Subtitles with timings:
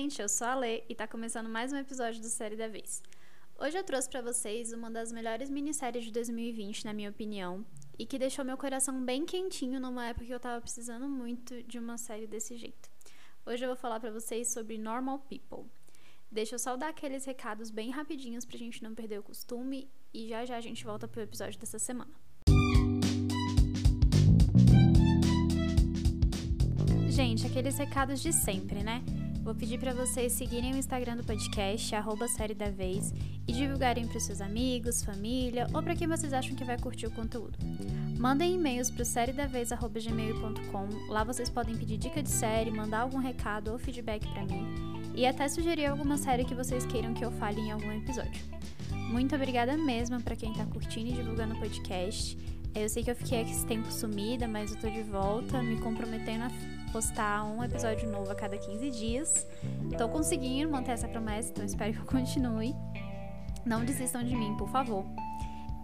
[0.00, 3.02] Gente, eu sou a Lê e tá começando mais um episódio do Série da Vez.
[3.58, 7.66] Hoje eu trouxe para vocês uma das melhores minisséries de 2020, na minha opinião,
[7.98, 11.80] e que deixou meu coração bem quentinho numa época que eu tava precisando muito de
[11.80, 12.88] uma série desse jeito.
[13.44, 15.68] Hoje eu vou falar para vocês sobre Normal People.
[16.30, 20.28] Deixa eu só dar aqueles recados bem rapidinhos pra gente não perder o costume e
[20.28, 22.12] já já a gente volta pro episódio dessa semana.
[27.08, 29.02] Gente, aqueles recados de sempre, né?
[29.48, 33.14] Vou pedir para vocês seguirem o Instagram do podcast, arroba série da vez,
[33.46, 37.10] e divulgarem para seus amigos, família ou para quem vocês acham que vai curtir o
[37.10, 37.56] conteúdo.
[38.18, 41.08] Mandem e-mails para o sériedavez.gmail.com.
[41.08, 44.66] Lá vocês podem pedir dica de série, mandar algum recado ou feedback para mim
[45.14, 48.44] e até sugerir alguma série que vocês queiram que eu fale em algum episódio.
[48.92, 52.36] Muito obrigada mesmo para quem está curtindo e divulgando o podcast.
[52.74, 56.44] Eu sei que eu fiquei esse tempo sumida, mas eu tô de volta, me comprometendo
[56.44, 59.46] a postar um episódio novo a cada 15 dias.
[59.96, 62.74] Tô conseguindo manter essa promessa, então espero que eu continue.
[63.64, 65.04] Não desistam de mim, por favor.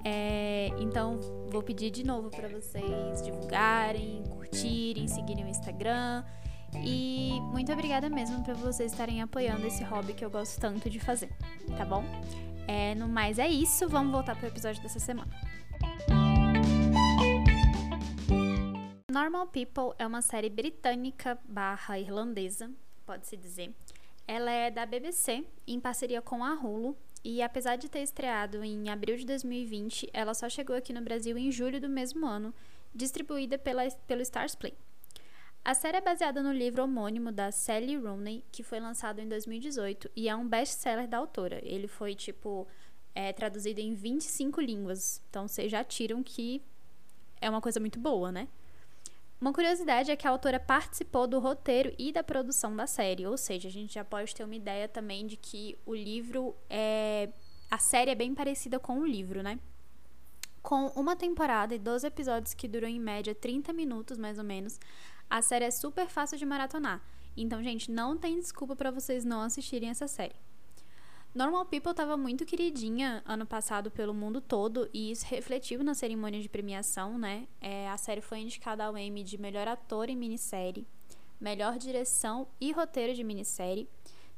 [0.05, 1.19] É, então,
[1.51, 6.25] vou pedir de novo para vocês divulgarem, curtirem, seguirem o Instagram.
[6.83, 10.99] E muito obrigada mesmo por vocês estarem apoiando esse hobby que eu gosto tanto de
[10.99, 11.31] fazer,
[11.77, 12.05] tá bom?
[12.67, 15.31] É, no mais é isso, vamos voltar pro episódio dessa semana.
[19.15, 22.69] Normal People é uma série britânica barra irlandesa,
[23.07, 23.73] pode-se dizer.
[24.27, 28.89] Ela é da BBC, em parceria com a Hulu, e apesar de ter estreado em
[28.89, 32.53] abril de 2020, ela só chegou aqui no Brasil em julho do mesmo ano,
[32.93, 34.75] distribuída pela, pelo Stars Play.
[35.65, 40.11] A série é baseada no livro homônimo da Sally Rooney, que foi lançado em 2018
[40.17, 41.61] e é um best-seller da autora.
[41.63, 42.67] Ele foi, tipo,
[43.15, 46.61] é, traduzido em 25 línguas, então vocês já tiram que
[47.41, 48.49] é uma coisa muito boa, né?
[49.45, 53.37] Uma curiosidade é que a autora participou do roteiro e da produção da série, ou
[53.37, 57.29] seja, a gente já pode ter uma ideia também de que o livro é.
[57.71, 59.61] A série é bem parecida com o livro, né?
[60.63, 64.81] Com uma temporada e 12 episódios que duram em média 30 minutos, mais ou menos,
[65.29, 67.03] a série é super fácil de maratonar.
[67.37, 70.37] Então, gente, não tem desculpa para vocês não assistirem essa série.
[71.35, 76.41] Normal People estava muito queridinha ano passado pelo mundo todo e isso refletiu na cerimônia
[76.41, 77.49] de premiação, né?
[77.61, 80.87] É, a série foi indicada ao Emmy de melhor ator em minissérie,
[81.41, 83.89] melhor direção e roteiro de minissérie.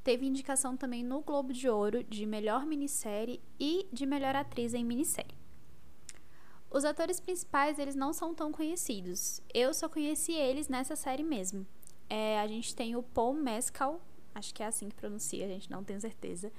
[0.02, 4.82] Teve indicação também no Globo de Ouro de melhor minissérie e de melhor atriz em
[4.82, 5.36] minissérie.
[6.70, 9.42] Os atores principais eles não são tão conhecidos.
[9.52, 11.66] Eu só conheci eles nessa série mesmo.
[12.08, 14.00] É, a gente tem o Paul Mescal,
[14.34, 16.50] acho que é assim que pronuncia, a gente não tem certeza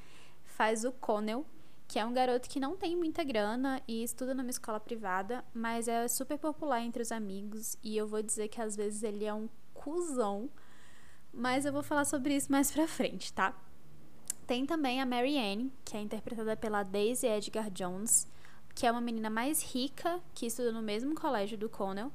[0.58, 1.46] faz o Connell,
[1.88, 5.88] que é um garoto que não tem muita grana e estuda numa escola privada, mas
[5.88, 9.32] é super popular entre os amigos e eu vou dizer que às vezes ele é
[9.32, 10.50] um cuzão,
[11.32, 13.54] mas eu vou falar sobre isso mais pra frente, tá?
[14.48, 18.28] Tem também a Mary Ann, que é interpretada pela Daisy Edgar Jones,
[18.74, 22.12] que é uma menina mais rica que estuda no mesmo colégio do Connell,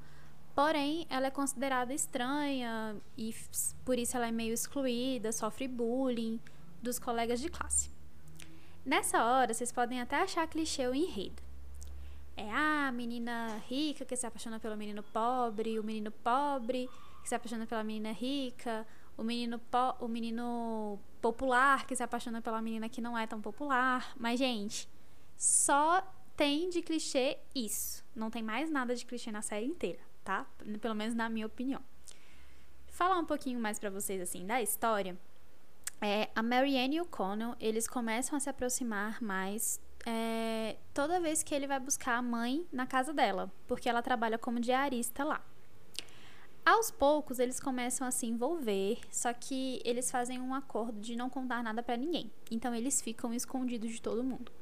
[0.52, 3.32] porém ela é considerada estranha e
[3.84, 6.40] por isso ela é meio excluída, sofre bullying
[6.82, 7.91] dos colegas de classe.
[8.84, 11.40] Nessa hora, vocês podem até achar clichê o enredo.
[12.36, 16.88] É a menina rica que se apaixona pelo menino pobre, o menino pobre
[17.22, 18.84] que se apaixona pela menina rica,
[19.16, 23.40] o menino, po o menino popular que se apaixona pela menina que não é tão
[23.40, 24.14] popular.
[24.16, 24.88] Mas, gente,
[25.36, 26.02] só
[26.36, 28.04] tem de clichê isso.
[28.16, 30.44] Não tem mais nada de clichê na série inteira, tá?
[30.80, 31.80] Pelo menos na minha opinião.
[32.88, 35.16] Falar um pouquinho mais para vocês assim da história
[36.02, 41.44] é, a Marianne e o Connell, eles começam a se aproximar mais é, toda vez
[41.44, 45.40] que ele vai buscar a mãe na casa dela, porque ela trabalha como diarista lá.
[46.64, 51.30] Aos poucos, eles começam a se envolver, só que eles fazem um acordo de não
[51.30, 52.30] contar nada para ninguém.
[52.50, 54.52] Então, eles ficam escondidos de todo mundo.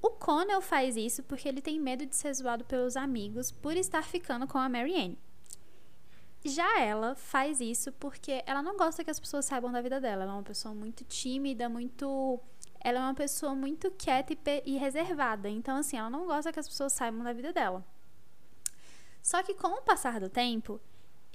[0.00, 4.04] O Connell faz isso porque ele tem medo de ser zoado pelos amigos por estar
[4.04, 5.18] ficando com a Marianne.
[6.46, 10.22] Já ela faz isso porque ela não gosta que as pessoas saibam da vida dela.
[10.22, 12.40] Ela é uma pessoa muito tímida, muito.
[12.80, 14.32] Ela é uma pessoa muito quieta
[14.64, 15.48] e, reservada.
[15.48, 17.84] Então, assim, ela não gosta que as pessoas saibam da vida dela.
[19.22, 20.80] Só que com o passar do tempo,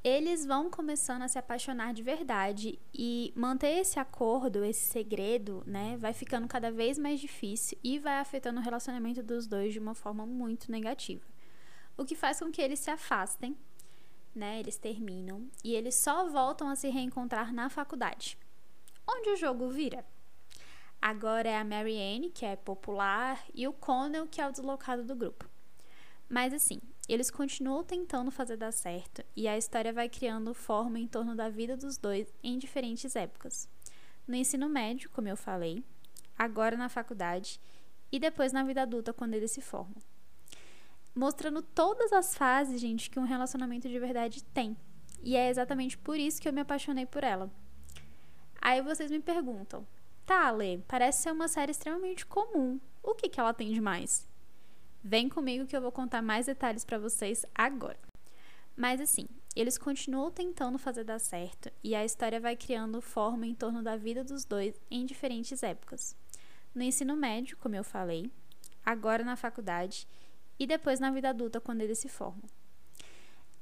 [0.03, 5.97] eles vão começando a se apaixonar de verdade e manter esse acordo, esse segredo, né,
[5.97, 9.93] vai ficando cada vez mais difícil e vai afetando o relacionamento dos dois de uma
[9.93, 11.25] forma muito negativa.
[11.97, 13.55] O que faz com que eles se afastem
[14.33, 14.59] né?
[14.59, 18.37] Eles terminam e eles só voltam a se reencontrar na faculdade.
[19.07, 20.05] Onde o jogo vira?
[21.01, 25.15] Agora é a Marianne, que é popular, e o Connell, que é o deslocado do
[25.15, 25.49] grupo.
[26.29, 26.79] Mas assim,
[27.09, 31.49] eles continuam tentando fazer dar certo e a história vai criando forma em torno da
[31.49, 33.67] vida dos dois em diferentes épocas.
[34.25, 35.83] No ensino médio, como eu falei,
[36.37, 37.59] agora na faculdade
[38.11, 40.01] e depois na vida adulta quando eles se formam.
[41.13, 44.77] Mostrando todas as fases, gente, que um relacionamento de verdade tem.
[45.21, 47.49] E é exatamente por isso que eu me apaixonei por ela.
[48.61, 49.85] Aí vocês me perguntam:
[50.25, 52.79] tá, Lê, parece ser uma série extremamente comum.
[53.03, 54.27] O que, que ela tem de mais?
[55.03, 57.99] Vem comigo que eu vou contar mais detalhes para vocês agora.
[58.75, 63.55] Mas assim, eles continuam tentando fazer dar certo e a história vai criando forma em
[63.55, 66.15] torno da vida dos dois em diferentes épocas.
[66.73, 68.31] No ensino médio, como eu falei,
[68.85, 70.07] agora na faculdade
[70.61, 72.43] e depois na vida adulta quando eles se formam.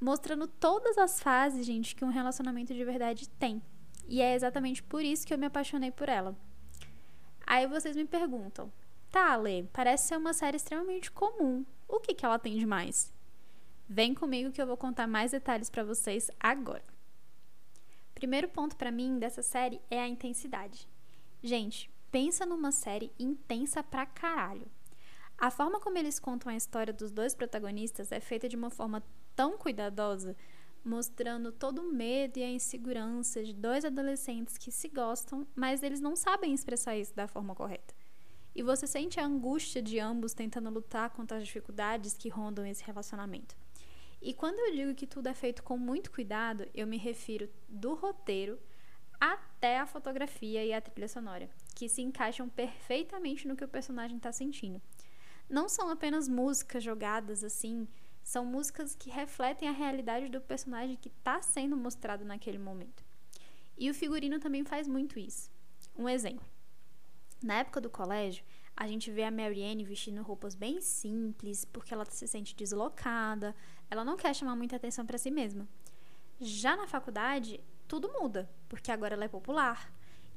[0.02, 3.62] Mostrando todas as fases, gente, que um relacionamento de verdade tem.
[4.06, 6.36] E é exatamente por isso que eu me apaixonei por ela.
[7.48, 8.70] Aí vocês me perguntam:
[9.10, 11.66] tá, Lê, parece ser uma série extremamente comum.
[11.88, 13.14] O que, que ela tem de mais?
[13.88, 16.84] Vem comigo que eu vou contar mais detalhes para vocês agora.
[18.14, 20.86] Primeiro ponto para mim dessa série é a intensidade.
[21.42, 24.68] Gente, pensa numa série intensa pra caralho.
[25.40, 29.02] A forma como eles contam a história dos dois protagonistas é feita de uma forma
[29.38, 30.36] tão cuidadosa,
[30.84, 36.02] mostrando todo o medo e a insegurança de dois adolescentes que se gostam, mas eles
[36.02, 37.96] não sabem expressar isso da forma correta.
[38.54, 42.84] E você sente a angústia de ambos tentando lutar contra as dificuldades que rondam esse
[42.84, 43.56] relacionamento.
[44.22, 47.94] E quando eu digo que tudo é feito com muito cuidado, eu me refiro do
[47.94, 48.60] roteiro
[49.18, 54.18] até a fotografia e a trilha sonora, que se encaixam perfeitamente no que o personagem
[54.18, 54.82] está sentindo.
[55.50, 57.88] Não são apenas músicas jogadas assim,
[58.24, 63.04] são músicas que refletem a realidade do personagem que está sendo mostrado naquele momento.
[63.76, 65.50] E o figurino também faz muito isso.
[65.98, 66.46] Um exemplo.
[67.42, 68.44] Na época do colégio,
[68.76, 73.56] a gente vê a Marianne vestindo roupas bem simples, porque ela se sente deslocada,
[73.90, 75.68] ela não quer chamar muita atenção para si mesma.
[76.40, 79.92] Já na faculdade, tudo muda, porque agora ela é popular.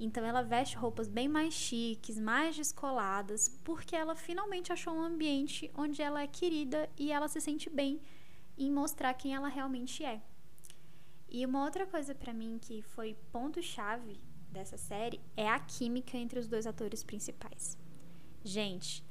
[0.04, 5.70] Então ela veste roupas bem mais chiques, mais descoladas, porque ela finalmente achou um ambiente
[5.76, 8.00] onde ela é querida e ela se sente bem
[8.58, 10.20] em mostrar quem ela realmente é.
[11.28, 14.18] E uma outra coisa para mim que foi ponto chave
[14.50, 17.78] dessa série é a química entre os dois atores principais.
[18.42, 19.04] Gente,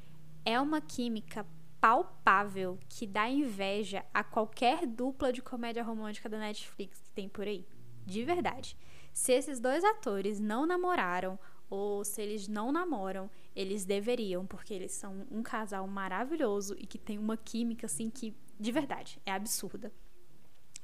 [0.43, 1.47] é uma química
[1.79, 7.47] palpável que dá inveja a qualquer dupla de comédia romântica da Netflix que tem por
[7.47, 7.65] aí.
[8.05, 8.75] De verdade.
[9.13, 11.37] Se esses dois atores não namoraram
[11.69, 16.97] ou se eles não namoram, eles deveriam, porque eles são um casal maravilhoso e que
[16.97, 19.91] tem uma química assim que, de verdade, é absurda.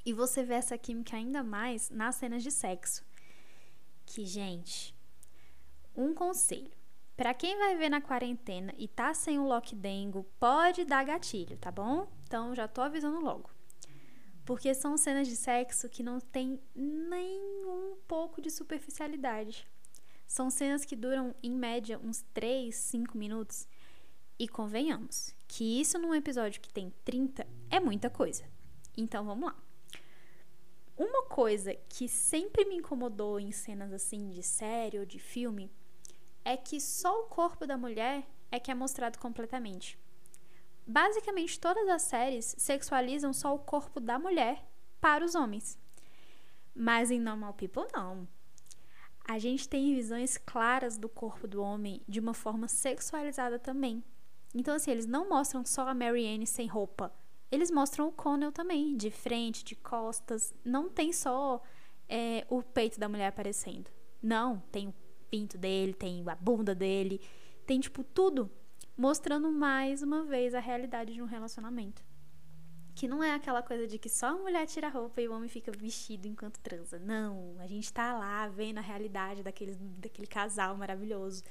[0.05, 3.05] E você vê essa química ainda mais nas cenas de sexo.
[4.05, 4.95] Que, gente,
[5.93, 6.71] um conselho.
[7.17, 11.71] Para quem vai ver na quarentena e tá sem o lockdengo, pode dar gatilho, tá
[11.71, 12.07] bom?
[12.23, 13.56] Então já tô avisando logo.
[14.47, 19.67] Porque são cenas de sexo que não tem nem um pouco de superficialidade.
[20.25, 23.67] São cenas que duram, em média, uns 3, 5 minutos.
[24.39, 28.45] E convenhamos que isso num episódio que tem 30 é muita coisa.
[28.95, 29.55] Então vamos lá.
[30.95, 35.69] Uma coisa que sempre me incomodou em cenas assim de série ou de filme
[36.45, 39.99] é que só o corpo da mulher é que é mostrado completamente.
[40.87, 44.65] Basicamente, todas as séries sexualizam só o corpo da mulher
[45.01, 45.77] para os homens.
[46.73, 48.25] Mas em Normal People, não.
[49.27, 54.01] A gente tem visões claras do corpo do homem de uma forma sexualizada também.
[54.55, 57.13] Então, assim, eles não mostram só a Marianne sem roupa.
[57.51, 60.53] Eles mostram o Connell também, de frente, de costas.
[60.63, 61.61] Não tem só
[62.07, 63.91] é, o peito da mulher aparecendo.
[64.23, 64.95] Não, tem o
[65.29, 67.19] pinto dele, tem a bunda dele,
[67.65, 68.49] tem tipo tudo
[68.97, 72.03] mostrando mais uma vez a realidade de um relacionamento.
[72.95, 75.33] Que não é aquela coisa de que só a mulher tira a roupa e o
[75.33, 76.97] homem fica vestido enquanto transa.
[76.97, 81.43] Não, a gente tá lá vendo a realidade daquele, daquele casal maravilhoso.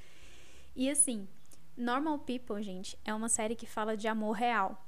[0.75, 1.29] E assim,
[1.77, 4.85] Normal People, gente, é uma série que fala de amor real.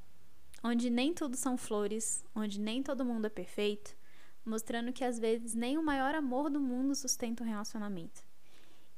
[0.65, 3.97] Onde nem tudo são flores, onde nem todo mundo é perfeito,
[4.45, 8.27] mostrando que às vezes nem o maior amor do mundo sustenta um relacionamento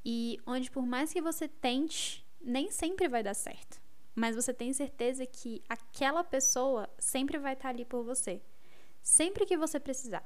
[0.05, 3.81] e onde por mais que você tente, nem sempre vai dar certo.
[4.15, 8.43] Mas você tem certeza que aquela pessoa sempre vai estar ali por você.
[9.03, 10.25] Sempre que você precisar.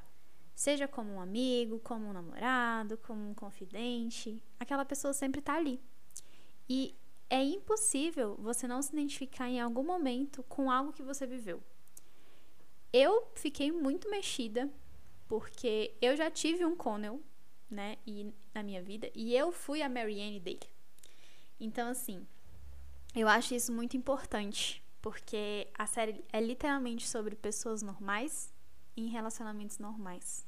[0.54, 5.80] Seja como um amigo, como um namorado, como um confidente, aquela pessoa sempre está ali.
[6.68, 6.94] E
[7.28, 11.62] é impossível você não se identificar em algum momento com algo que você viveu.
[12.92, 14.70] Eu fiquei muito mexida
[15.26, 17.20] porque eu já tive um Connell
[17.70, 20.73] né, e na minha vida, e eu fui a Marianne dele.
[21.64, 22.26] Então, assim,
[23.16, 28.52] eu acho isso muito importante, porque a série é literalmente sobre pessoas normais
[28.94, 30.46] em relacionamentos normais.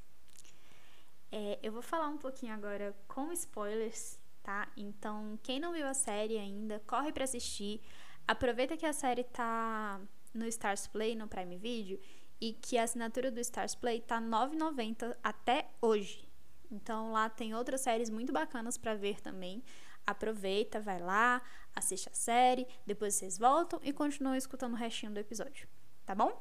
[1.33, 4.69] É, eu vou falar um pouquinho agora com spoilers, tá?
[4.77, 7.81] Então, quem não viu a série ainda, corre para assistir.
[8.29, 9.99] Aproveita que a série tá
[10.35, 11.99] no Stars Play, no Prime Video,
[12.39, 16.29] e que a assinatura do Stars Play tá R$ 9,90 até hoje.
[16.71, 19.63] Então lá tem outras séries muito bacanas para ver também.
[20.07, 21.43] Aproveita, vai lá,
[21.75, 25.69] assiste a série, depois vocês voltam e continuam escutando o restinho do episódio,
[26.05, 26.41] tá bom?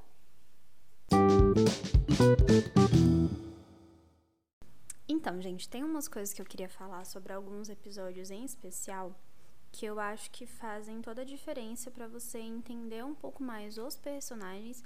[5.07, 9.15] Então, gente, tem umas coisas que eu queria falar sobre alguns episódios em especial
[9.71, 13.97] que eu acho que fazem toda a diferença para você entender um pouco mais os
[13.97, 14.81] personagens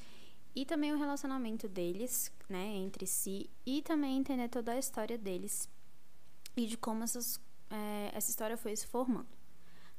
[0.56, 5.70] e também o relacionamento deles, né, entre si, e também entender toda a história deles
[6.58, 9.30] e de como essas, é, essa história foi se formando,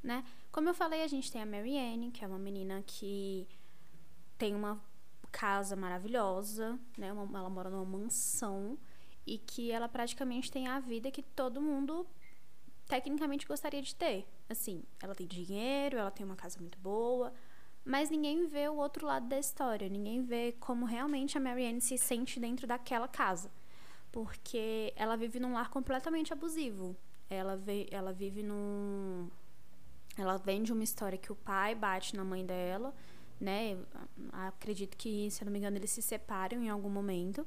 [0.02, 0.24] né?
[0.50, 3.46] Como eu falei, a gente tem a Marianne, que é uma menina que
[4.36, 4.80] tem uma
[5.30, 7.12] casa maravilhosa, né?
[7.12, 8.78] Uma, ela mora numa mansão
[9.26, 12.06] e que ela praticamente tem a vida que todo mundo
[12.88, 14.26] tecnicamente gostaria de ter.
[14.48, 17.32] Assim, ela tem dinheiro, ela tem uma casa muito boa,
[17.84, 21.96] mas ninguém vê o outro lado da história, ninguém vê como realmente a Marianne se
[21.96, 23.50] sente dentro daquela casa.
[24.10, 26.96] Porque ela vive num lar completamente abusivo.
[27.30, 29.30] Ela, vê, ela vive num.
[30.18, 32.92] Ela vem de uma história que o pai bate na mãe dela,
[33.40, 33.78] né?
[34.32, 37.46] Acredito que, se eu não me engano, eles se separam em algum momento.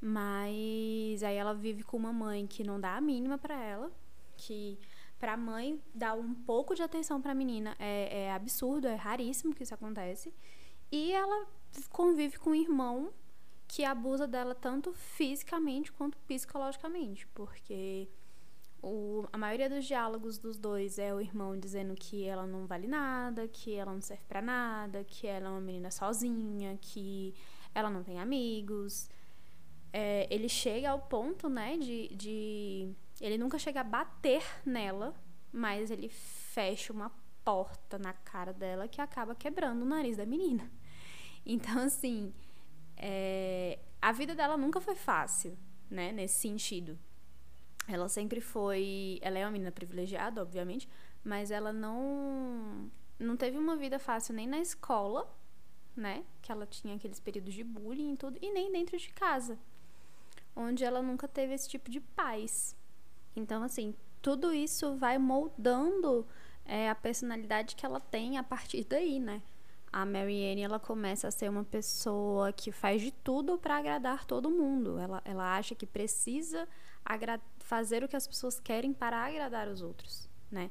[0.00, 3.92] Mas aí ela vive com uma mãe que não dá a mínima para ela,
[4.36, 4.78] que
[5.18, 9.54] para mãe dar um pouco de atenção para a menina é, é, absurdo, é raríssimo
[9.54, 10.32] que isso acontece.
[10.90, 11.46] E ela
[11.90, 13.12] convive com um irmão
[13.68, 18.08] que abusa dela tanto fisicamente quanto psicologicamente, porque
[18.82, 22.86] o, a maioria dos diálogos dos dois é o irmão dizendo que ela não vale
[22.86, 27.34] nada, que ela não serve para nada, que ela é uma menina sozinha, que
[27.74, 29.08] ela não tem amigos.
[29.92, 35.14] É, ele chega ao ponto, né, de, de ele nunca chega a bater nela,
[35.52, 37.10] mas ele fecha uma
[37.44, 40.70] porta na cara dela que acaba quebrando o nariz da menina.
[41.46, 42.34] Então, assim,
[42.98, 45.56] é, a vida dela nunca foi fácil,
[45.90, 46.12] né?
[46.12, 46.98] Nesse sentido.
[47.88, 49.18] Ela sempre foi.
[49.22, 50.88] Ela é uma menina privilegiada, obviamente,
[51.24, 52.90] mas ela não.
[53.18, 55.30] Não teve uma vida fácil nem na escola,
[55.94, 56.24] né?
[56.40, 59.58] Que ela tinha aqueles períodos de bullying e tudo, e nem dentro de casa,
[60.56, 62.74] onde ela nunca teve esse tipo de paz.
[63.36, 66.26] Então, assim, tudo isso vai moldando
[66.64, 69.42] é, a personalidade que ela tem a partir daí, né?
[69.92, 74.50] A Marianne, ela começa a ser uma pessoa que faz de tudo para agradar todo
[74.50, 74.98] mundo.
[74.98, 76.68] Ela, ela acha que precisa
[77.58, 80.70] fazer o que as pessoas querem para agradar os outros, né?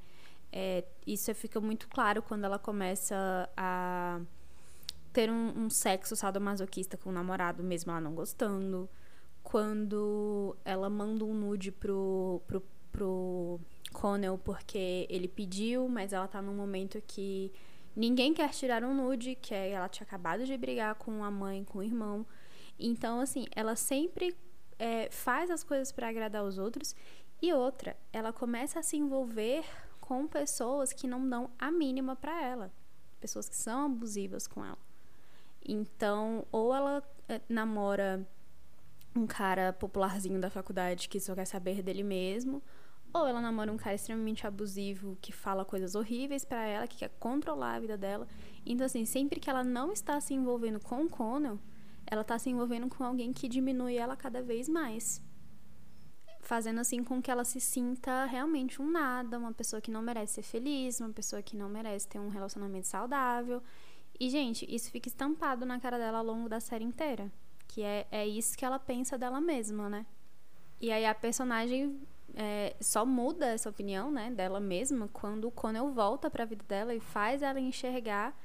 [0.51, 4.19] É, isso fica muito claro quando ela começa a
[5.13, 8.89] ter um, um sexo sadomasoquista com o namorado, mesmo ela não gostando
[9.43, 13.59] quando ela manda um nude pro, pro, pro
[13.91, 17.51] Connell porque ele pediu, mas ela tá num momento que
[17.95, 21.79] ninguém quer tirar um nude, que ela tinha acabado de brigar com a mãe, com
[21.79, 22.25] o irmão.
[22.79, 24.35] Então, assim, ela sempre
[24.79, 26.95] é, faz as coisas para agradar os outros.
[27.41, 29.63] E outra, ela começa a se envolver
[29.99, 32.71] com pessoas que não dão a mínima para ela.
[33.19, 34.77] Pessoas que são abusivas com ela.
[35.63, 38.25] Então, ou ela é, namora
[39.15, 42.63] um cara popularzinho da faculdade que só quer saber dele mesmo,
[43.13, 47.09] ou ela namora um cara extremamente abusivo que fala coisas horríveis para ela, que quer
[47.19, 48.27] controlar a vida dela.
[48.65, 51.59] Então, assim, sempre que ela não está se envolvendo com o Connell,
[52.09, 55.21] ela está se envolvendo com alguém que diminui ela cada vez mais.
[56.41, 60.35] Fazendo assim com que ela se sinta realmente um nada, uma pessoa que não merece
[60.35, 63.61] ser feliz, uma pessoa que não merece ter um relacionamento saudável.
[64.19, 67.31] E, gente, isso fica estampado na cara dela ao longo da série inteira.
[67.67, 70.05] Que é, é isso que ela pensa dela mesma, né?
[70.81, 72.01] E aí a personagem
[72.33, 76.65] é, só muda essa opinião, né, dela mesma quando o Connell volta para a vida
[76.67, 78.35] dela e faz ela enxergar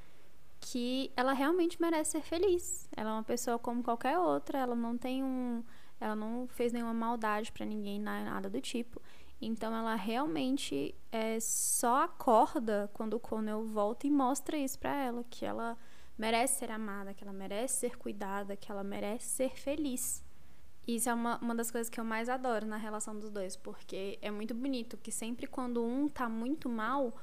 [0.59, 2.87] que ela realmente merece ser feliz.
[2.95, 5.63] Ela é uma pessoa como qualquer outra, ela não tem um,
[5.99, 9.01] ela não fez nenhuma maldade para ninguém, nada do tipo.
[9.41, 15.23] Então ela realmente é, só acorda quando o Connell volta e mostra isso para ela,
[15.29, 15.77] que ela
[16.17, 20.23] merece ser amada, que ela merece ser cuidada, que ela merece ser feliz.
[20.87, 24.17] Isso é uma, uma das coisas que eu mais adoro na relação dos dois, porque
[24.21, 27.13] é muito bonito que sempre quando um tá muito mal,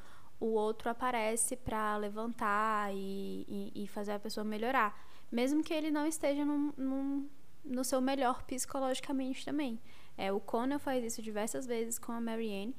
[0.42, 4.92] o outro aparece para levantar e, e, e, fazer a pessoa melhorar.
[5.30, 7.28] Mesmo que ele não esteja num, num,
[7.64, 9.78] no seu melhor psicologicamente também.
[10.18, 12.74] É, o Conan faz isso diversas vezes com a Marianne.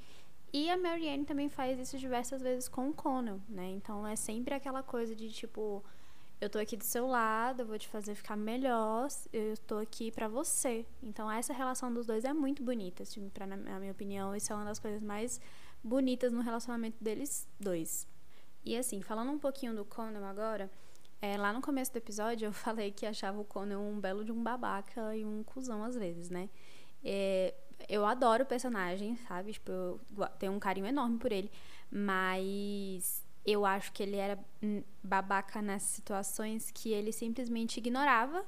[0.52, 3.70] E a Marianne também faz isso diversas vezes com o Conan, né?
[3.70, 5.82] Então é sempre aquela coisa de tipo
[6.42, 10.12] eu tô aqui do seu lado, eu vou te fazer ficar melhor, eu tô aqui
[10.12, 10.86] para você.
[11.02, 14.56] Então essa relação dos dois é muito bonita, assim, pra, na minha opinião, isso é
[14.56, 15.40] uma das coisas mais
[15.84, 18.08] bonitas no relacionamento deles dois.
[18.64, 20.72] E assim, falando um pouquinho do Conan agora,
[21.22, 24.32] é, lá no começo do episódio eu falei que achava o Conan um belo de
[24.32, 26.50] um babaca e um cuzão às vezes, né?
[27.04, 27.54] É,
[27.90, 29.54] eu adoro o personagem, sabe?
[29.54, 30.00] Tipo, eu
[30.40, 31.52] tenho um carinho enorme por ele,
[31.92, 34.40] mas eu acho que ele era
[35.04, 38.46] babaca nessas situações que ele simplesmente ignorava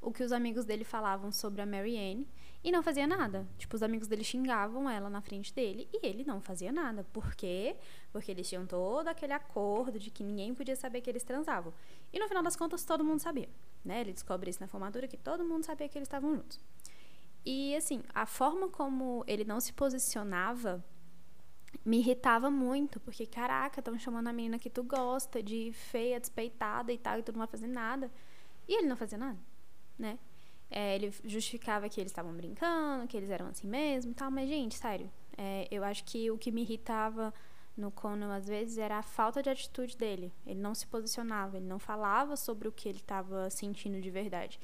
[0.00, 2.26] o que os amigos dele falavam sobre a Marianne
[2.64, 3.46] e não fazia nada.
[3.58, 7.04] Tipo, os amigos dele xingavam ela na frente dele e ele não fazia nada.
[7.12, 7.76] Por quê?
[8.12, 11.72] Porque eles tinham todo aquele acordo de que ninguém podia saber que eles transavam.
[12.12, 13.48] E no final das contas, todo mundo sabia.
[13.84, 14.00] Né?
[14.00, 16.60] Ele descobre isso na formatura que todo mundo sabia que eles estavam juntos.
[17.44, 20.84] E assim, a forma como ele não se posicionava
[21.84, 26.92] me irritava muito, porque caraca, estão chamando a menina que tu gosta de feia, despeitada
[26.92, 28.10] e tal, e tu não vai fazer nada.
[28.68, 29.38] E ele não fazia nada,
[29.98, 30.18] né?
[30.74, 34.48] É, ele justificava que eles estavam brincando, que eles eram assim mesmo e tal, mas,
[34.48, 37.32] gente, sério, é, eu acho que o que me irritava
[37.76, 40.32] no Conan, às vezes, era a falta de atitude dele.
[40.46, 44.58] Ele não se posicionava, ele não falava sobre o que ele estava sentindo de verdade.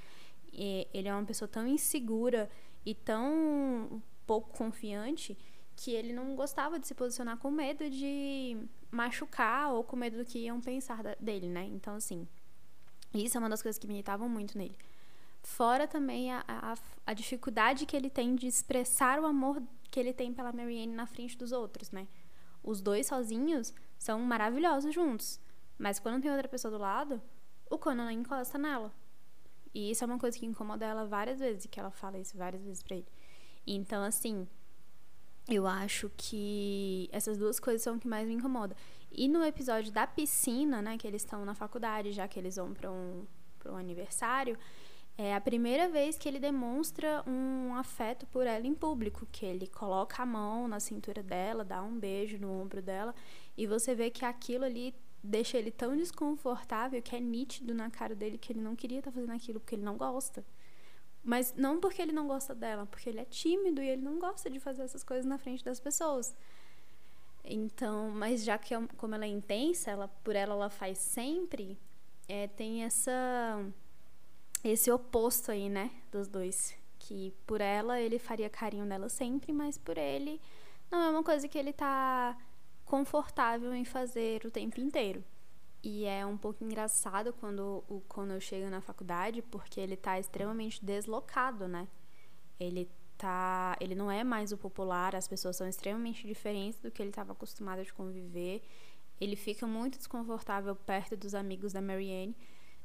[0.51, 2.49] E ele é uma pessoa tão insegura
[2.87, 5.37] e tão pouco confiante
[5.77, 8.57] que ele não gostava de se posicionar com medo de
[8.91, 11.65] machucar ou com medo do que iam pensar dele, né?
[11.65, 12.27] Então, assim,
[13.13, 14.77] isso é uma das coisas que me irritavam muito nele.
[15.43, 16.75] Fora também a, a,
[17.07, 21.07] a dificuldade que ele tem de expressar o amor que ele tem pela Marianne na
[21.07, 22.07] frente dos outros, né?
[22.63, 25.41] Os dois sozinhos são maravilhosos juntos,
[25.79, 27.23] mas quando tem outra pessoa do lado,
[27.71, 28.93] o Conan encosta nela.
[29.75, 32.63] E isso é uma coisa que incomoda ela várias vezes, que ela fala isso várias
[32.63, 33.07] vezes pra ele.
[33.67, 34.47] Então, assim,
[35.49, 38.77] eu acho que essas duas coisas são o que mais me incomoda.
[39.11, 42.75] E no episódio da piscina, né, que eles estão na faculdade, já que eles vão
[42.75, 43.27] para um,
[43.59, 44.59] pra um aniversário,
[45.21, 49.67] é a primeira vez que ele demonstra um afeto por ela em público, que ele
[49.67, 53.13] coloca a mão na cintura dela, dá um beijo no ombro dela,
[53.57, 58.15] e você vê que aquilo ali deixa ele tão desconfortável que é nítido na cara
[58.15, 60.47] dele que ele não queria estar tá fazendo aquilo porque ele não gosta.
[61.25, 64.49] Mas não porque ele não gosta dela, porque ele é tímido e ele não gosta
[64.49, 66.37] de fazer essas coisas na frente das pessoas.
[67.45, 71.77] Então, mas já que é como ela é intensa, ela por ela ela faz sempre,
[72.29, 73.61] é, tem essa
[74.65, 79.79] esse oposto aí, né, dos dois, que por ela ele faria carinho nela sempre, mas
[79.79, 80.41] por ele
[80.91, 82.37] não é uma coisa que ele tá
[82.85, 85.23] confortável em fazer o tempo inteiro.
[85.83, 90.85] E é um pouco engraçado quando o Connor chega na faculdade, porque ele tá extremamente
[90.85, 91.87] deslocado, né?
[92.59, 97.01] Ele tá, ele não é mais o popular, as pessoas são extremamente diferentes do que
[97.01, 98.63] ele estava acostumado a conviver.
[99.21, 102.35] Ele fica muito desconfortável perto dos amigos da Marianne,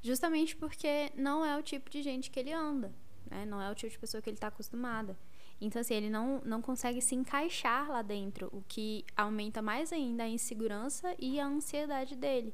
[0.04, 2.94] justamente porque não é o tipo de gente que ele anda,
[3.32, 3.46] né?
[3.46, 5.18] Não é o tipo de pessoa que ele está acostumada.
[5.62, 10.24] Então, assim, ele não, não consegue se encaixar lá dentro, o que aumenta mais ainda
[10.24, 12.54] a insegurança e a ansiedade dele.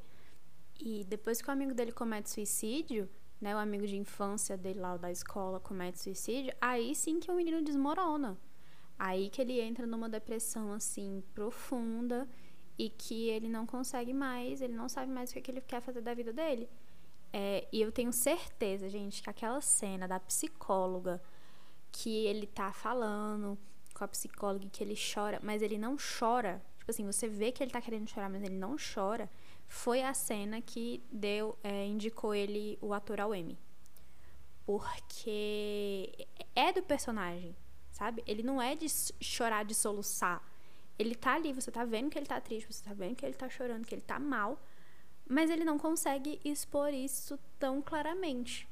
[0.79, 3.09] E depois que o amigo dele comete suicídio,
[3.41, 7.35] né, o amigo de infância dele lá da escola comete suicídio, aí sim que o
[7.35, 8.38] menino desmorona.
[8.97, 12.27] Aí que ele entra numa depressão assim profunda
[12.77, 15.62] e que ele não consegue mais, ele não sabe mais o que, é que ele
[15.62, 16.69] quer fazer da vida dele.
[17.31, 21.21] É, e eu tenho certeza, gente, que aquela cena da psicóloga
[21.91, 23.57] que ele tá falando
[23.93, 26.61] com a psicóloga que ele chora, mas ele não chora.
[26.77, 29.29] Tipo assim, você vê que ele tá querendo chorar, mas ele não chora
[29.69, 33.57] foi a cena que deu, é, indicou ele o ator ao Emmy.
[34.65, 37.55] Porque é do personagem,
[37.91, 38.23] sabe?
[38.25, 38.87] Ele não é de
[39.21, 40.43] chorar, de soluçar.
[40.97, 43.35] Ele tá ali, você tá vendo que ele tá triste, você tá vendo que ele
[43.35, 44.59] tá chorando, que ele tá mal,
[45.29, 48.67] mas ele não consegue expor isso tão claramente,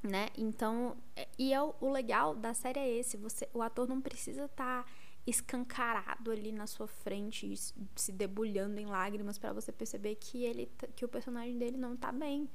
[0.00, 0.28] né?
[0.38, 4.00] Então, é, e é o, o legal da série é esse, você, o ator não
[4.00, 4.90] precisa estar tá
[5.26, 7.52] escancarado ali na sua frente,
[7.96, 12.12] se debulhando em lágrimas para você perceber que ele que o personagem dele não tá
[12.12, 12.48] bem.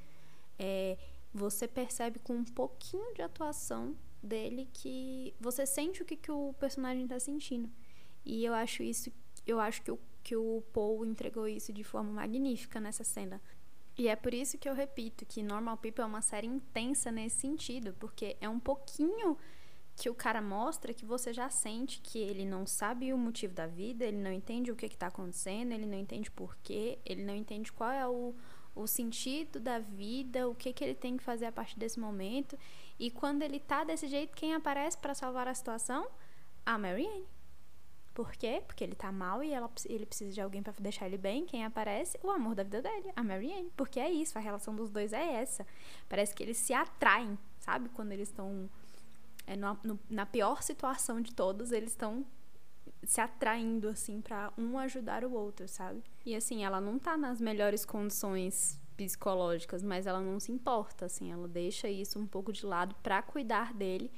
[0.58, 0.98] É,
[1.34, 6.54] você percebe com um pouquinho de atuação dele que você sente o que, que o
[6.60, 7.70] personagem tá sentindo.
[8.24, 9.12] E eu acho isso,
[9.46, 10.00] eu acho que o,
[10.30, 13.42] que o Paul entregou isso de forma magnífica nessa cena.
[13.98, 17.38] E é por isso que eu repito que Normal People é uma série intensa nesse
[17.38, 19.36] sentido, porque é um pouquinho
[19.96, 23.66] que o cara mostra que você já sente que ele não sabe o motivo da
[23.66, 27.74] vida, ele não entende o que está acontecendo, ele não entende porquê, ele não entende
[27.74, 28.36] qual é o,
[28.76, 32.56] o sentido da vida, o que, que ele tem que fazer a partir desse momento.
[33.00, 36.08] E quando ele tá desse jeito, quem aparece para salvar a situação?
[36.64, 37.39] A Marianne.
[38.20, 38.62] Por quê?
[38.68, 41.46] Porque ele tá mal e ela, ele precisa de alguém para deixar ele bem.
[41.46, 42.20] Quem aparece?
[42.22, 43.72] O amor da vida dele, a Marianne.
[43.78, 45.66] Porque é isso, a relação dos dois é essa.
[46.10, 47.88] Parece que eles se atraem, sabe?
[47.88, 48.70] Quando eles estão
[49.48, 49.54] é,
[50.10, 52.26] na pior situação de todos, eles estão
[53.06, 56.04] se atraindo, assim, para um ajudar o outro, sabe?
[56.26, 61.32] E assim, ela não tá nas melhores condições psicológicas, mas ela não se importa, assim,
[61.32, 64.12] ela deixa isso um pouco de lado para cuidar dele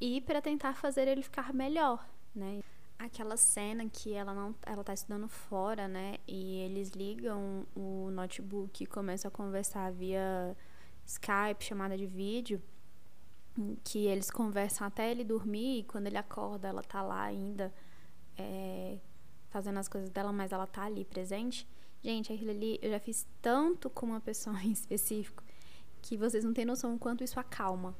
[0.00, 2.62] e para tentar fazer ele ficar melhor, né?
[3.04, 6.18] Aquela cena que ela não, ela tá estudando fora, né?
[6.26, 10.56] E eles ligam o notebook e começam a conversar via
[11.04, 12.62] Skype, chamada de vídeo,
[13.82, 17.74] que eles conversam até ele dormir e quando ele acorda, ela tá lá ainda
[18.38, 18.98] é,
[19.50, 21.66] fazendo as coisas dela, mas ela tá ali presente.
[22.04, 25.42] Gente, aquilo ali eu já fiz tanto com uma pessoa em específico
[26.00, 27.96] que vocês não têm noção o quanto isso acalma.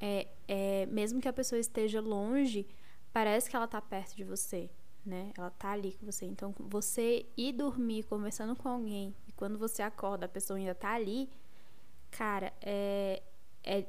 [0.00, 2.66] É, é, mesmo que a pessoa esteja longe,
[3.16, 4.68] parece que ela tá perto de você,
[5.02, 5.32] né?
[5.38, 6.26] Ela tá ali com você.
[6.26, 10.92] Então, você ir dormir conversando com alguém e quando você acorda a pessoa ainda tá
[10.92, 11.30] ali,
[12.10, 13.22] cara, é,
[13.64, 13.86] é,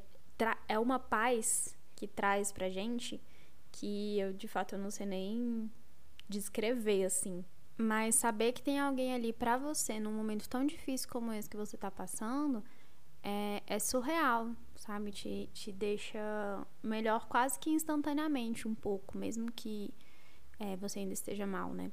[0.69, 3.21] é uma paz que traz pra gente
[3.69, 5.69] que eu de fato eu não sei nem
[6.29, 7.43] descrever assim.
[7.77, 11.57] Mas saber que tem alguém ali para você num momento tão difícil como esse que
[11.57, 12.63] você tá passando
[13.21, 15.11] é, é surreal, sabe?
[15.11, 19.93] Te, te deixa melhor quase que instantaneamente um pouco, mesmo que
[20.59, 21.91] é, você ainda esteja mal, né?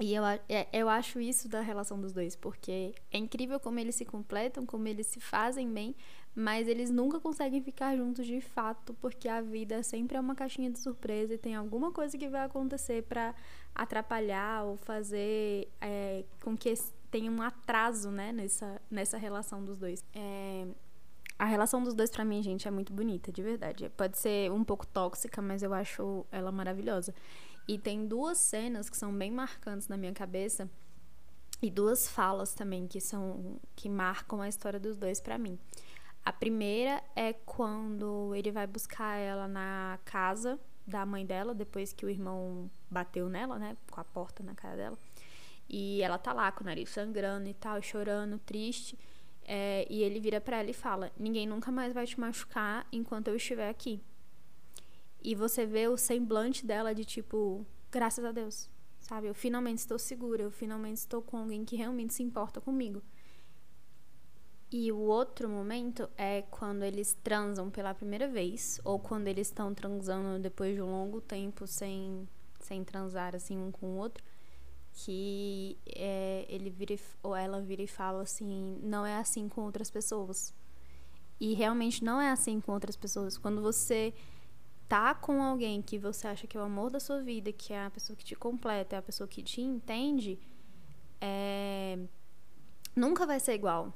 [0.00, 3.96] E eu, é, eu acho isso da relação dos dois, porque é incrível como eles
[3.96, 5.94] se completam, como eles se fazem bem,
[6.34, 10.70] mas eles nunca conseguem ficar juntos de fato, porque a vida sempre é uma caixinha
[10.70, 13.34] de surpresa e tem alguma coisa que vai acontecer para
[13.74, 16.72] atrapalhar ou fazer é, com que
[17.10, 20.02] tenha um atraso, né, nessa, nessa relação dos dois.
[20.14, 20.66] É,
[21.40, 23.90] a relação dos dois, para mim, gente, é muito bonita, de verdade.
[23.96, 27.14] Pode ser um pouco tóxica, mas eu acho ela maravilhosa.
[27.66, 30.68] E tem duas cenas que são bem marcantes na minha cabeça
[31.62, 35.58] e duas falas também que são que marcam a história dos dois para mim.
[36.22, 42.04] A primeira é quando ele vai buscar ela na casa da mãe dela depois que
[42.04, 44.98] o irmão bateu nela, né, com a porta na cara dela.
[45.66, 48.98] E ela tá lá com o nariz sangrando e tal, chorando, triste.
[49.52, 53.26] É, e ele vira para ela e fala: Ninguém nunca mais vai te machucar enquanto
[53.26, 54.00] eu estiver aqui.
[55.20, 59.26] E você vê o semblante dela de tipo, graças a Deus, sabe?
[59.26, 63.02] Eu finalmente estou segura, eu finalmente estou com alguém que realmente se importa comigo.
[64.70, 69.74] E o outro momento é quando eles transam pela primeira vez, ou quando eles estão
[69.74, 72.28] transando depois de um longo tempo sem,
[72.60, 74.22] sem transar assim um com o outro,
[74.92, 79.90] que é, ele vira ou ela vira e fala assim, não é assim com outras
[79.90, 80.54] pessoas.
[81.38, 83.38] E realmente não é assim com outras pessoas.
[83.38, 84.12] Quando você
[84.88, 87.84] tá com alguém que você acha que é o amor da sua vida, que é
[87.86, 90.38] a pessoa que te completa, é a pessoa que te entende,
[91.20, 91.98] é...
[92.94, 93.94] nunca vai ser igual.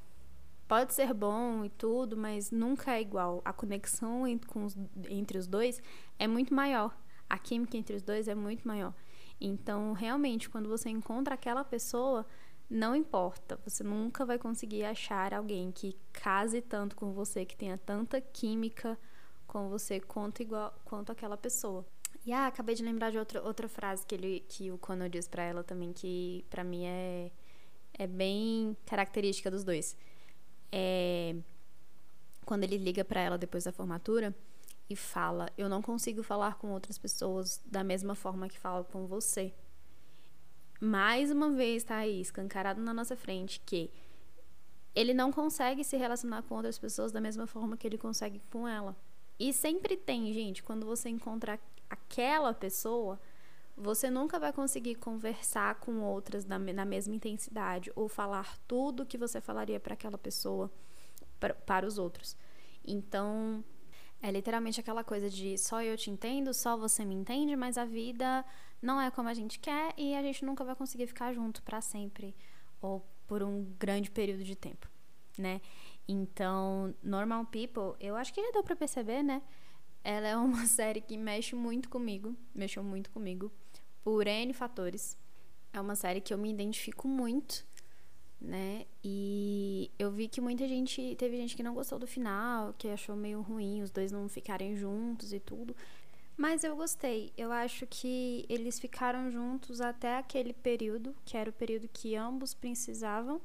[0.67, 3.43] Pode ser bom e tudo, mas nunca é igual.
[3.45, 4.77] A conexão entre, os,
[5.11, 5.83] entre os dois
[6.19, 6.97] é muito maior.
[7.29, 8.95] A química entre os dois é muito maior.
[9.41, 12.27] Então, realmente, quando você encontra aquela pessoa,
[12.69, 17.77] não importa, você nunca vai conseguir achar alguém que case tanto com você, que tenha
[17.79, 18.99] tanta química
[19.47, 21.85] com você quanto igual quanto aquela pessoa.
[22.27, 25.29] E ah, acabei de lembrar de outra, outra frase que ele que o Conor diz
[25.29, 27.31] para ela também que para mim é
[27.97, 29.97] é bem característica dos dois.
[30.73, 31.37] É
[32.45, 34.35] quando ele liga para ela depois da formatura
[34.89, 39.07] e fala: "Eu não consigo falar com outras pessoas da mesma forma que falo com
[39.07, 39.55] você".
[40.81, 43.91] Mais uma vez tá aí escancarado na nossa frente que
[44.95, 48.69] ele não consegue se relacionar com outras pessoas da mesma forma que ele consegue com
[48.69, 48.97] ela.
[49.39, 51.59] E sempre tem, gente, quando você encontra
[51.91, 53.21] aquela pessoa,
[53.77, 59.19] você nunca vai conseguir conversar com outras na, na mesma intensidade ou falar tudo que
[59.19, 60.71] você falaria para aquela pessoa
[61.41, 62.37] pra, para os outros.
[62.87, 63.65] Então,
[64.23, 67.85] é literalmente aquela coisa de só eu te entendo, só você me entende, mas a
[67.85, 68.45] vida
[68.81, 71.81] não é como a gente quer e a gente nunca vai conseguir ficar junto para
[71.81, 72.35] sempre
[72.81, 74.89] ou por um grande período de tempo,
[75.39, 75.61] né?
[76.07, 79.43] Então, Normal People, eu acho que já deu pra perceber, né?
[80.03, 83.51] Ela é uma série que mexe muito comigo, mexeu muito comigo,
[84.03, 85.17] por N fatores.
[85.73, 87.67] É uma série que eu me identifico muito,
[88.45, 88.87] né?
[89.03, 93.17] E eu vi que muita gente, teve gente que não gostou do final, que achou
[93.17, 95.75] meio ruim os dois não ficarem juntos e tudo.
[96.37, 97.33] Mas eu gostei.
[97.37, 102.55] Eu acho que eles ficaram juntos até aquele período, que era o período que ambos
[102.55, 103.41] precisavam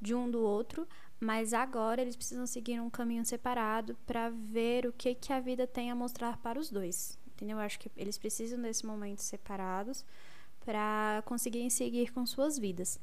[0.00, 0.86] de um do outro,
[1.18, 5.66] mas agora eles precisam seguir um caminho separado para ver o que, que a vida
[5.66, 7.18] tem a mostrar para os dois.
[7.34, 7.56] entendeu?
[7.56, 10.04] Eu acho que eles precisam desse momento separados
[10.64, 13.00] para conseguirem seguir com suas vidas.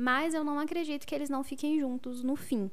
[0.00, 2.70] Mas eu não acredito que eles não fiquem juntos no fim.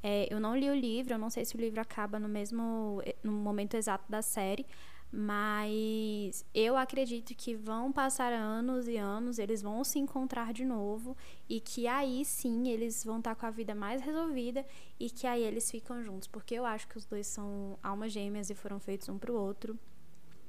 [0.00, 3.02] É, eu não li o livro, eu não sei se o livro acaba no mesmo
[3.24, 4.64] no momento exato da série,
[5.10, 11.16] mas eu acredito que vão passar anos e anos, eles vão se encontrar de novo
[11.48, 14.64] e que aí sim eles vão estar com a vida mais resolvida
[15.00, 18.48] e que aí eles ficam juntos, porque eu acho que os dois são almas gêmeas
[18.48, 19.76] e foram feitos um pro outro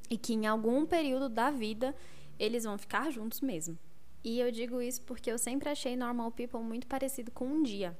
[0.07, 1.95] e que em algum período da vida
[2.37, 3.75] eles vão ficar juntos mesmo.
[4.23, 7.97] E eu digo isso porque eu sempre achei Normal People muito parecido com Um Dia.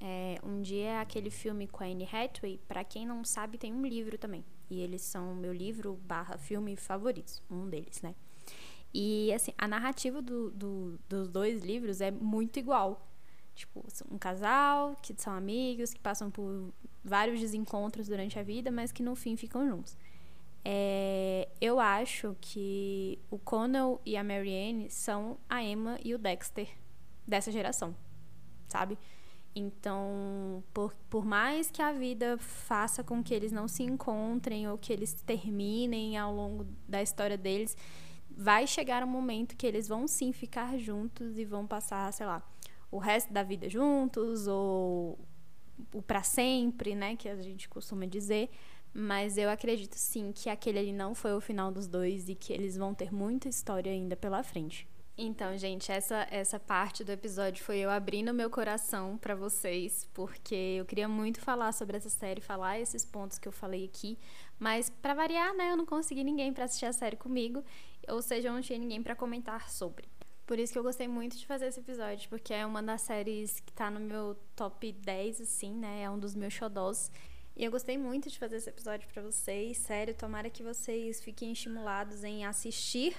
[0.00, 3.72] É, um Dia é aquele filme com a Anne Hathaway, para quem não sabe tem
[3.72, 8.14] um livro também, e eles são meu livro barra filme favoritos, um deles, né?
[8.92, 13.06] E, assim, a narrativa do, do, dos dois livros é muito igual.
[13.54, 16.72] Tipo, um casal que são amigos, que passam por
[17.04, 19.96] vários desencontros durante a vida, mas que no fim ficam juntos.
[20.64, 26.68] É, eu acho que o Connell e a Marianne são a Emma e o Dexter
[27.26, 27.94] dessa geração,
[28.68, 28.98] sabe?
[29.54, 34.78] Então, por, por mais que a vida faça com que eles não se encontrem ou
[34.78, 37.76] que eles terminem ao longo da história deles,
[38.30, 42.42] vai chegar um momento que eles vão sim ficar juntos e vão passar, sei lá,
[42.90, 45.18] o resto da vida juntos ou
[45.92, 48.50] o para sempre, né, que a gente costuma dizer.
[48.92, 52.52] Mas eu acredito sim que aquele ali não foi o final dos dois e que
[52.52, 54.88] eles vão ter muita história ainda pela frente.
[55.22, 60.76] Então, gente, essa, essa parte do episódio foi eu abrindo meu coração para vocês, porque
[60.78, 64.18] eu queria muito falar sobre essa série, falar esses pontos que eu falei aqui,
[64.58, 67.62] mas para variar, né, eu não consegui ninguém para assistir a série comigo,
[68.08, 70.08] ou seja, eu não tinha ninguém para comentar sobre.
[70.46, 73.60] Por isso que eu gostei muito de fazer esse episódio, porque é uma das séries
[73.60, 76.02] que tá no meu top 10, assim, né?
[76.02, 77.08] É um dos meus xodós.
[77.60, 79.76] E eu gostei muito de fazer esse episódio para vocês.
[79.76, 83.14] Sério, tomara que vocês fiquem estimulados em assistir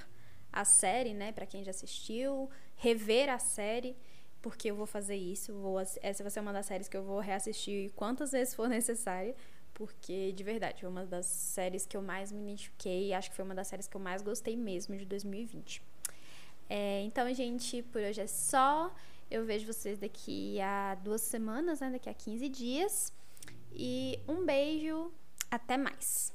[0.51, 3.95] a série, né, para quem já assistiu, rever a série,
[4.41, 7.19] porque eu vou fazer isso, vou essa vai ser uma das séries que eu vou
[7.19, 9.35] reassistir quantas vezes for necessário,
[9.75, 13.45] porque de verdade, foi uma das séries que eu mais me identifiquei, acho que foi
[13.45, 15.83] uma das séries que eu mais gostei mesmo de 2020.
[16.67, 18.91] É, então, gente, por hoje é só.
[19.29, 21.91] Eu vejo vocês daqui a duas semanas, né?
[21.91, 23.13] Daqui a 15 dias.
[23.73, 25.11] E um beijo,
[25.49, 26.33] até mais!